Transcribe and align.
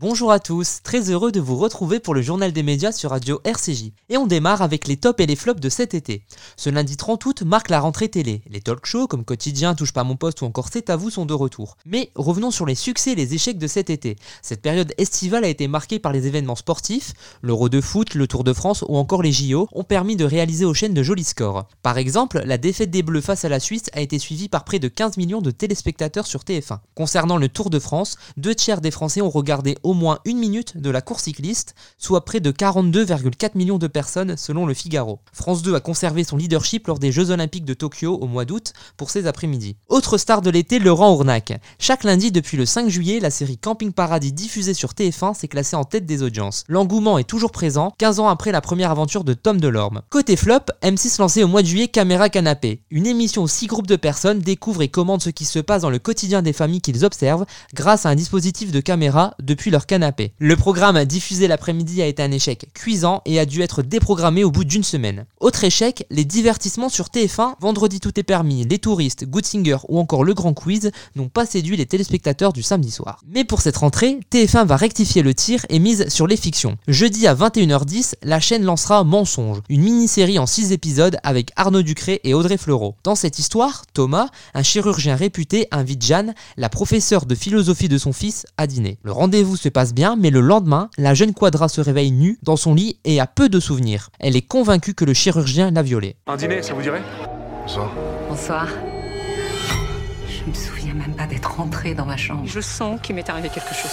Bonjour 0.00 0.32
à 0.32 0.40
tous, 0.40 0.78
très 0.82 1.10
heureux 1.10 1.30
de 1.30 1.40
vous 1.40 1.58
retrouver 1.58 2.00
pour 2.00 2.14
le 2.14 2.22
journal 2.22 2.52
des 2.52 2.62
médias 2.62 2.90
sur 2.90 3.10
Radio 3.10 3.38
RCJ. 3.44 3.92
Et 4.08 4.16
on 4.16 4.26
démarre 4.26 4.62
avec 4.62 4.88
les 4.88 4.96
tops 4.96 5.20
et 5.20 5.26
les 5.26 5.36
flops 5.36 5.60
de 5.60 5.68
cet 5.68 5.92
été. 5.92 6.22
Ce 6.56 6.70
lundi 6.70 6.96
30 6.96 7.22
août 7.26 7.42
marque 7.42 7.68
la 7.68 7.80
rentrée 7.80 8.08
télé. 8.08 8.40
Les 8.48 8.62
talk 8.62 8.86
shows 8.86 9.08
comme 9.08 9.26
Quotidien, 9.26 9.74
Touche 9.74 9.92
pas 9.92 10.02
mon 10.02 10.16
poste 10.16 10.40
ou 10.40 10.46
encore 10.46 10.70
C'est 10.72 10.88
à 10.88 10.96
vous 10.96 11.10
sont 11.10 11.26
de 11.26 11.34
retour. 11.34 11.76
Mais 11.84 12.12
revenons 12.14 12.50
sur 12.50 12.64
les 12.64 12.76
succès 12.76 13.12
et 13.12 13.14
les 13.14 13.34
échecs 13.34 13.58
de 13.58 13.66
cet 13.66 13.90
été. 13.90 14.16
Cette 14.40 14.62
période 14.62 14.94
estivale 14.96 15.44
a 15.44 15.48
été 15.48 15.68
marquée 15.68 15.98
par 15.98 16.12
les 16.12 16.26
événements 16.26 16.56
sportifs, 16.56 17.12
l'Euro 17.42 17.68
de 17.68 17.82
foot, 17.82 18.14
le 18.14 18.26
Tour 18.26 18.42
de 18.42 18.54
France 18.54 18.82
ou 18.88 18.96
encore 18.96 19.22
les 19.22 19.32
JO 19.32 19.68
ont 19.70 19.84
permis 19.84 20.16
de 20.16 20.24
réaliser 20.24 20.64
aux 20.64 20.72
chaînes 20.72 20.94
de 20.94 21.02
jolis 21.02 21.24
scores. 21.24 21.66
Par 21.82 21.98
exemple, 21.98 22.40
la 22.46 22.56
défaite 22.56 22.90
des 22.90 23.02
Bleus 23.02 23.20
face 23.20 23.44
à 23.44 23.50
la 23.50 23.60
Suisse 23.60 23.90
a 23.92 24.00
été 24.00 24.18
suivie 24.18 24.48
par 24.48 24.64
près 24.64 24.78
de 24.78 24.88
15 24.88 25.18
millions 25.18 25.42
de 25.42 25.50
téléspectateurs 25.50 26.26
sur 26.26 26.40
TF1. 26.40 26.78
Concernant 26.94 27.36
le 27.36 27.50
Tour 27.50 27.68
de 27.68 27.78
France, 27.78 28.16
deux 28.38 28.54
tiers 28.54 28.80
des 28.80 28.90
Français 28.90 29.20
ont 29.20 29.28
regardé 29.28 29.76
au 29.82 29.89
moins 29.94 30.18
une 30.24 30.38
minute 30.38 30.76
de 30.76 30.90
la 30.90 31.00
course 31.00 31.24
cycliste, 31.24 31.74
soit 31.98 32.24
près 32.24 32.40
de 32.40 32.50
42,4 32.50 33.50
millions 33.54 33.78
de 33.78 33.86
personnes 33.86 34.36
selon 34.36 34.66
le 34.66 34.74
Figaro. 34.74 35.20
France 35.32 35.62
2 35.62 35.74
a 35.74 35.80
conservé 35.80 36.24
son 36.24 36.36
leadership 36.36 36.86
lors 36.86 36.98
des 36.98 37.12
Jeux 37.12 37.30
Olympiques 37.30 37.64
de 37.64 37.74
Tokyo 37.74 38.18
au 38.20 38.26
mois 38.26 38.44
d'août 38.44 38.72
pour 38.96 39.10
ces 39.10 39.26
après-midi. 39.26 39.76
Autre 39.88 40.18
star 40.18 40.42
de 40.42 40.50
l'été, 40.50 40.78
Laurent 40.78 41.12
Ournac. 41.12 41.60
Chaque 41.78 42.04
lundi 42.04 42.32
depuis 42.32 42.56
le 42.56 42.66
5 42.66 42.88
juillet, 42.88 43.20
la 43.20 43.30
série 43.30 43.58
Camping 43.58 43.92
Paradis 43.92 44.32
diffusée 44.32 44.74
sur 44.74 44.92
TF1 44.92 45.34
s'est 45.34 45.48
classée 45.48 45.76
en 45.76 45.84
tête 45.84 46.06
des 46.06 46.22
audiences. 46.22 46.64
L'engouement 46.68 47.18
est 47.18 47.24
toujours 47.24 47.52
présent, 47.52 47.92
15 47.98 48.20
ans 48.20 48.28
après 48.28 48.52
la 48.52 48.60
première 48.60 48.90
aventure 48.90 49.24
de 49.24 49.34
Tom 49.34 49.60
Delorme. 49.60 50.02
Côté 50.10 50.36
flop, 50.36 50.60
M6 50.82 51.20
lançait 51.20 51.42
au 51.42 51.48
mois 51.48 51.62
de 51.62 51.66
juillet 51.66 51.88
Caméra 51.88 52.28
Canapé, 52.28 52.82
une 52.90 53.06
émission 53.06 53.42
où 53.42 53.48
six 53.48 53.66
groupes 53.66 53.86
de 53.86 53.96
personnes 53.96 54.40
découvrent 54.40 54.82
et 54.82 54.88
commandent 54.88 55.22
ce 55.22 55.30
qui 55.30 55.44
se 55.44 55.58
passe 55.58 55.82
dans 55.82 55.90
le 55.90 55.98
quotidien 55.98 56.42
des 56.42 56.52
familles 56.52 56.80
qu'ils 56.80 57.04
observent 57.04 57.46
grâce 57.74 58.06
à 58.06 58.10
un 58.10 58.14
dispositif 58.14 58.72
de 58.72 58.80
caméra 58.80 59.34
depuis 59.40 59.70
leur 59.70 59.79
canapé. 59.86 60.32
Le 60.38 60.56
programme 60.56 61.04
diffusé 61.04 61.48
l'après-midi 61.48 62.02
a 62.02 62.06
été 62.06 62.22
un 62.22 62.30
échec 62.30 62.68
cuisant 62.74 63.22
et 63.24 63.38
a 63.38 63.46
dû 63.46 63.62
être 63.62 63.82
déprogrammé 63.82 64.44
au 64.44 64.50
bout 64.50 64.64
d'une 64.64 64.84
semaine. 64.84 65.26
Autre 65.40 65.64
échec, 65.64 66.06
les 66.10 66.24
divertissements 66.24 66.88
sur 66.88 67.06
TF1, 67.06 67.54
Vendredi 67.60 68.00
tout 68.00 68.18
est 68.18 68.24
permis, 68.24 68.64
Les 68.64 68.78
touristes, 68.78 69.24
Good 69.24 69.44
Singer 69.44 69.78
ou 69.88 69.98
encore 69.98 70.24
Le 70.24 70.34
Grand 70.34 70.54
Quiz 70.54 70.90
n'ont 71.16 71.28
pas 71.28 71.46
séduit 71.46 71.76
les 71.76 71.86
téléspectateurs 71.86 72.52
du 72.52 72.62
samedi 72.62 72.90
soir. 72.90 73.22
Mais 73.26 73.44
pour 73.44 73.60
cette 73.60 73.76
rentrée, 73.76 74.20
TF1 74.32 74.66
va 74.66 74.76
rectifier 74.76 75.22
le 75.22 75.34
tir 75.34 75.64
et 75.68 75.78
mise 75.78 76.08
sur 76.08 76.26
les 76.26 76.36
fictions. 76.36 76.76
Jeudi 76.88 77.26
à 77.26 77.34
21h10, 77.34 78.14
la 78.22 78.40
chaîne 78.40 78.64
lancera 78.64 79.04
Mensonge, 79.04 79.60
une 79.68 79.82
mini-série 79.82 80.38
en 80.38 80.46
6 80.46 80.72
épisodes 80.72 81.16
avec 81.22 81.52
Arnaud 81.56 81.82
Ducré 81.82 82.20
et 82.24 82.34
Audrey 82.34 82.56
Fleurot. 82.56 82.96
Dans 83.04 83.14
cette 83.14 83.38
histoire, 83.38 83.84
Thomas, 83.94 84.28
un 84.54 84.62
chirurgien 84.62 85.16
réputé, 85.16 85.68
invite 85.70 86.04
Jeanne, 86.04 86.34
la 86.56 86.68
professeure 86.68 87.26
de 87.26 87.34
philosophie 87.34 87.88
de 87.88 87.98
son 87.98 88.12
fils, 88.12 88.46
à 88.56 88.66
dîner. 88.66 88.98
Le 89.02 89.12
rendez-vous 89.12 89.56
se 89.56 89.68
passe 89.70 89.94
bien 89.94 90.16
mais 90.16 90.30
le 90.30 90.40
lendemain, 90.40 90.90
la 90.98 91.14
jeune 91.14 91.32
Quadra 91.32 91.68
se 91.68 91.80
réveille 91.80 92.12
nue 92.12 92.38
dans 92.42 92.56
son 92.56 92.74
lit 92.74 92.98
et 93.04 93.20
a 93.20 93.26
peu 93.26 93.48
de 93.48 93.60
souvenirs. 93.60 94.10
Elle 94.18 94.36
est 94.36 94.42
convaincue 94.42 94.94
que 94.94 95.04
le 95.04 95.14
chirurgien 95.14 95.70
l'a 95.70 95.82
violée. 95.82 96.16
Un 96.26 96.36
dîner, 96.36 96.62
ça 96.62 96.74
vous 96.74 96.82
dirait? 96.82 97.02
Bonsoir. 97.62 97.92
Bonsoir. 98.28 98.68
Je 100.28 100.48
me 100.48 100.54
souviens 100.54 100.94
même 100.94 101.14
pas 101.14 101.26
d'être 101.26 101.56
rentrée 101.56 101.94
dans 101.94 102.06
ma 102.06 102.16
chambre. 102.16 102.42
Je 102.46 102.60
sens 102.60 103.00
qu'il 103.02 103.14
m'est 103.14 103.28
arrivé 103.28 103.48
quelque 103.48 103.74
chose. 103.74 103.90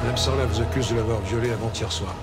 Madame 0.00 0.16
Sarla 0.16 0.46
vous 0.46 0.60
accuse 0.60 0.90
de 0.90 0.96
l'avoir 0.96 1.20
violée 1.22 1.50
avant-hier 1.50 1.90
soir. 1.90 2.14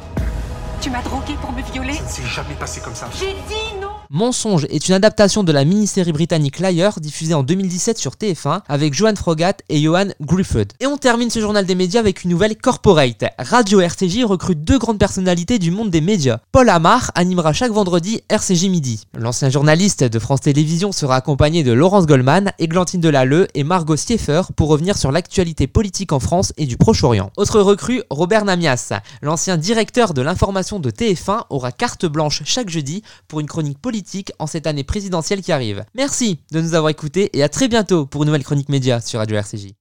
Tu 0.82 0.90
m'as 0.90 1.04
drogué 1.04 1.36
pour 1.40 1.52
me 1.52 1.62
violer 1.62 1.94
Ça 1.94 2.02
ne 2.02 2.08
s'est 2.10 2.26
jamais 2.26 2.56
passé 2.56 2.82
comme 2.82 2.96
ça. 2.96 3.08
J'ai 3.14 3.34
dit 3.34 3.80
non 3.80 3.90
Mensonge 4.14 4.66
est 4.70 4.90
une 4.90 4.96
adaptation 4.96 5.42
de 5.44 5.54
la 5.54 5.64
mini-série 5.64 6.12
britannique 6.12 6.60
Liar 6.60 7.00
diffusée 7.00 7.34
en 7.34 7.44
2017 7.44 7.98
sur 7.98 8.16
TF1 8.16 8.62
avec 8.68 8.94
Joan 8.94 9.16
Frogat 9.16 9.54
et 9.70 9.80
Johan 9.80 10.08
Griffith. 10.20 10.74
Et 10.82 10.88
on 10.88 10.98
termine 10.98 11.30
ce 11.30 11.40
journal 11.40 11.66
des 11.66 11.76
médias 11.76 12.02
avec 12.02 12.26
une 12.26 12.32
nouvelle 12.32 12.58
corporate. 12.58 13.24
Radio 13.40 13.80
RCJ 13.80 14.26
recrute 14.26 14.66
deux 14.66 14.80
grandes 14.80 15.00
personnalités 15.00 15.60
du 15.60 15.72
monde 15.72 15.92
des 15.92 16.02
médias. 16.02 16.40
Paul 16.52 16.68
Amar 16.68 17.12
animera 17.16 17.54
chaque 17.54 17.72
vendredi 17.72 18.20
RCJ 18.28 18.66
Midi. 18.66 19.06
L'ancien 19.18 19.50
journaliste 19.50 20.04
de 20.04 20.20
France 20.20 20.42
Télévisions 20.42 20.92
sera 20.92 21.16
accompagné 21.16 21.64
de 21.64 21.72
Laurence 21.72 22.06
Goldman, 22.06 22.52
Églantine 22.60 23.00
Delalleux 23.00 23.48
et 23.56 23.64
Margot 23.64 23.96
Stieffer 23.96 24.42
pour 24.58 24.68
revenir 24.68 24.98
sur 24.98 25.14
l'actualité 25.14 25.68
politique 25.68 26.12
en 26.12 26.20
France 26.20 26.52
et 26.58 26.66
du 26.66 26.76
Proche-Orient. 26.76 27.32
Autre 27.38 27.62
recrue, 27.62 28.04
Robert 28.10 28.44
Namias. 28.44 28.92
L'ancien 29.22 29.56
directeur 29.56 30.14
de 30.14 30.22
l'information 30.22 30.71
de 30.80 30.92
TF1 30.92 31.46
aura 31.50 31.72
carte 31.72 32.06
blanche 32.06 32.44
chaque 32.46 32.70
jeudi 32.70 33.04
pour 33.28 33.40
une 33.40 33.48
chronique 33.48 33.80
politique 33.80 34.32
en 34.40 34.48
cette 34.48 34.68
année 34.68 34.84
présidentielle 34.84 35.42
qui 35.42 35.52
arrive. 35.52 35.86
Merci 35.96 36.40
de 36.52 36.62
nous 36.62 36.74
avoir 36.74 36.90
écoutés 36.90 37.30
et 37.38 37.44
à 37.44 37.50
très 37.50 37.68
bientôt 37.68 38.06
pour 38.06 38.24
une 38.24 38.28
nouvelle 38.28 38.44
chronique 38.44 38.70
média 38.70 39.02
sur 39.02 39.20
Radio 39.20 39.38
RCJ. 39.38 39.74